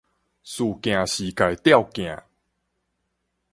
[0.03, 0.05] 事件
[1.05, 2.23] 視界召鏡